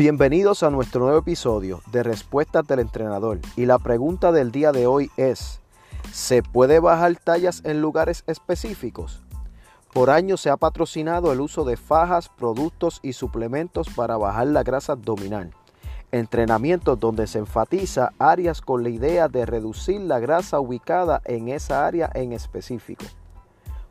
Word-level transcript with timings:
Bienvenidos 0.00 0.62
a 0.62 0.70
nuestro 0.70 1.02
nuevo 1.02 1.18
episodio 1.18 1.82
de 1.92 2.02
Respuestas 2.02 2.66
del 2.66 2.78
Entrenador 2.78 3.38
y 3.54 3.66
la 3.66 3.78
pregunta 3.78 4.32
del 4.32 4.50
día 4.50 4.72
de 4.72 4.86
hoy 4.86 5.10
es, 5.18 5.60
¿se 6.10 6.42
puede 6.42 6.80
bajar 6.80 7.16
tallas 7.16 7.60
en 7.66 7.82
lugares 7.82 8.24
específicos? 8.26 9.20
Por 9.92 10.08
años 10.08 10.40
se 10.40 10.48
ha 10.48 10.56
patrocinado 10.56 11.34
el 11.34 11.42
uso 11.42 11.64
de 11.64 11.76
fajas, 11.76 12.30
productos 12.30 13.00
y 13.02 13.12
suplementos 13.12 13.90
para 13.90 14.16
bajar 14.16 14.46
la 14.46 14.62
grasa 14.62 14.94
abdominal. 14.94 15.52
Entrenamientos 16.12 16.98
donde 16.98 17.26
se 17.26 17.38
enfatiza 17.38 18.14
áreas 18.18 18.62
con 18.62 18.82
la 18.82 18.88
idea 18.88 19.28
de 19.28 19.44
reducir 19.44 20.00
la 20.00 20.18
grasa 20.18 20.60
ubicada 20.60 21.20
en 21.26 21.48
esa 21.50 21.86
área 21.86 22.10
en 22.14 22.32
específico. 22.32 23.04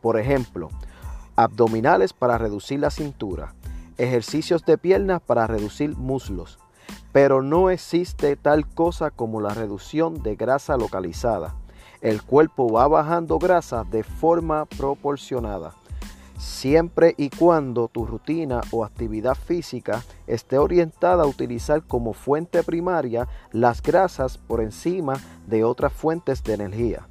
Por 0.00 0.20
ejemplo, 0.20 0.70
abdominales 1.34 2.12
para 2.12 2.38
reducir 2.38 2.78
la 2.78 2.90
cintura, 2.92 3.54
ejercicios 3.98 4.64
de 4.64 4.78
piernas 4.78 5.20
para 5.22 5.46
reducir 5.46 5.96
muslos, 5.96 6.58
pero 7.12 7.42
no 7.42 7.70
existe 7.70 8.36
tal 8.36 8.68
cosa 8.68 9.10
como 9.10 9.40
la 9.40 9.54
reducción 9.54 10.22
de 10.22 10.36
grasa 10.36 10.76
localizada. 10.76 11.54
El 12.00 12.22
cuerpo 12.22 12.70
va 12.70 12.86
bajando 12.88 13.38
grasa 13.38 13.84
de 13.84 14.02
forma 14.02 14.66
proporcionada, 14.66 15.74
siempre 16.38 17.14
y 17.16 17.30
cuando 17.30 17.88
tu 17.88 18.04
rutina 18.04 18.60
o 18.70 18.84
actividad 18.84 19.34
física 19.34 20.02
esté 20.26 20.58
orientada 20.58 21.24
a 21.24 21.26
utilizar 21.26 21.82
como 21.82 22.12
fuente 22.12 22.62
primaria 22.62 23.28
las 23.52 23.82
grasas 23.82 24.36
por 24.38 24.60
encima 24.60 25.14
de 25.46 25.64
otras 25.64 25.92
fuentes 25.92 26.42
de 26.44 26.54
energía. 26.54 27.06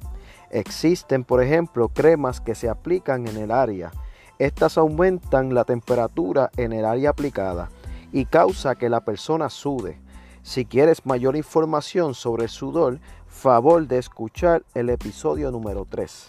Existen, 0.50 1.24
por 1.24 1.42
ejemplo, 1.42 1.88
cremas 1.88 2.40
que 2.40 2.54
se 2.54 2.68
aplican 2.68 3.26
en 3.26 3.36
el 3.36 3.50
área 3.50 3.90
estas 4.38 4.76
aumentan 4.76 5.54
la 5.54 5.64
temperatura 5.64 6.50
en 6.56 6.72
el 6.72 6.84
área 6.84 7.10
aplicada 7.10 7.70
y 8.12 8.26
causa 8.26 8.74
que 8.74 8.90
la 8.90 9.00
persona 9.00 9.48
sude. 9.48 9.98
Si 10.42 10.66
quieres 10.66 11.06
mayor 11.06 11.36
información 11.36 12.14
sobre 12.14 12.44
el 12.44 12.50
sudor, 12.50 13.00
favor 13.28 13.86
de 13.86 13.98
escuchar 13.98 14.62
el 14.74 14.90
episodio 14.90 15.50
número 15.50 15.86
3. 15.88 16.26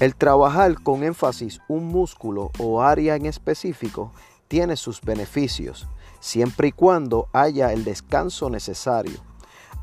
El 0.00 0.14
trabajar 0.14 0.80
con 0.82 1.02
énfasis 1.02 1.60
un 1.68 1.86
músculo 1.86 2.50
o 2.58 2.82
área 2.82 3.16
en 3.16 3.26
específico 3.26 4.12
tiene 4.46 4.76
sus 4.76 5.00
beneficios, 5.00 5.88
siempre 6.20 6.68
y 6.68 6.72
cuando 6.72 7.28
haya 7.32 7.72
el 7.72 7.82
descanso 7.82 8.50
necesario. 8.50 9.18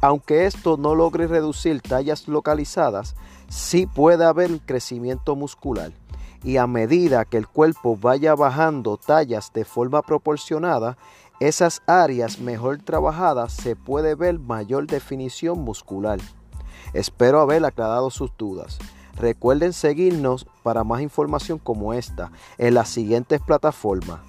Aunque 0.02 0.46
esto 0.46 0.78
no 0.78 0.94
logre 0.94 1.28
reducir 1.28 1.82
tallas 1.82 2.28
localizadas, 2.28 3.16
sí 3.50 3.88
puede 3.88 4.24
haber 4.24 4.60
crecimiento 4.62 5.36
muscular 5.36 5.92
y 6.44 6.58
a 6.58 6.68
medida 6.68 7.26
que 7.26 7.38
el 7.38 7.48
cuerpo 7.48 7.98
vaya 7.98 8.36
bajando 8.36 8.98
tallas 8.98 9.52
de 9.54 9.66
forma 9.66 10.02
proporcionada, 10.02 10.98
esas 11.40 11.82
áreas 11.86 12.40
mejor 12.40 12.78
trabajadas 12.78 13.54
se 13.54 13.76
puede 13.76 14.16
ver 14.16 14.40
mayor 14.40 14.88
definición 14.88 15.60
muscular. 15.60 16.20
Espero 16.94 17.42
haber 17.42 17.66
aclarado 17.66 18.10
sus 18.10 18.32
dudas. 18.38 18.80
Recuerden 19.16 19.74
seguirnos 19.74 20.46
para 20.64 20.84
más 20.84 21.02
información 21.02 21.58
como 21.58 21.94
esta 21.94 22.32
en 22.58 22.74
las 22.74 22.90
siguientes 22.90 23.42
plataformas. 23.42 24.20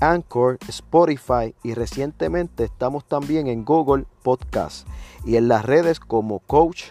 Anchor, 0.00 0.58
Spotify 0.68 1.54
y 1.62 1.74
recientemente 1.74 2.64
estamos 2.64 3.04
también 3.04 3.46
en 3.46 3.64
Google 3.64 4.06
Podcast 4.22 4.86
y 5.24 5.36
en 5.36 5.48
las 5.48 5.64
redes 5.64 6.00
como 6.00 6.40
Coach 6.40 6.90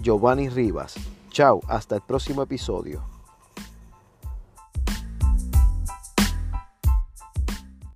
Giovanni 0.00 0.48
Rivas. 0.48 0.94
Chao, 1.30 1.60
hasta 1.68 1.96
el 1.96 2.02
próximo 2.02 2.42
episodio. 2.42 3.15